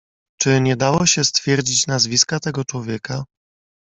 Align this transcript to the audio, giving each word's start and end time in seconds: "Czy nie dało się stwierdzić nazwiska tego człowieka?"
"Czy 0.41 0.61
nie 0.61 0.75
dało 0.75 1.05
się 1.05 1.23
stwierdzić 1.23 1.87
nazwiska 1.87 2.39
tego 2.39 2.65
człowieka?" 2.65 3.23